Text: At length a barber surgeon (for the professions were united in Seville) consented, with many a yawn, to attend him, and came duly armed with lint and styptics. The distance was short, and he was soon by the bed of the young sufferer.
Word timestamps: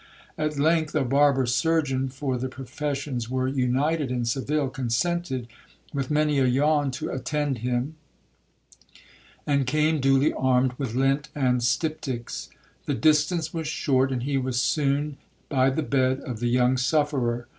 At 0.35 0.57
length 0.57 0.95
a 0.95 1.03
barber 1.03 1.45
surgeon 1.45 2.09
(for 2.09 2.35
the 2.35 2.49
professions 2.49 3.29
were 3.29 3.47
united 3.47 4.09
in 4.09 4.25
Seville) 4.25 4.69
consented, 4.71 5.47
with 5.93 6.09
many 6.09 6.39
a 6.39 6.47
yawn, 6.47 6.89
to 6.93 7.11
attend 7.11 7.59
him, 7.59 7.97
and 9.45 9.67
came 9.67 10.01
duly 10.01 10.33
armed 10.33 10.73
with 10.79 10.95
lint 10.95 11.29
and 11.35 11.61
styptics. 11.61 12.49
The 12.87 12.95
distance 12.95 13.53
was 13.53 13.67
short, 13.67 14.11
and 14.11 14.23
he 14.23 14.39
was 14.39 14.59
soon 14.59 15.17
by 15.49 15.69
the 15.69 15.83
bed 15.83 16.21
of 16.21 16.39
the 16.39 16.49
young 16.49 16.77
sufferer. 16.77 17.47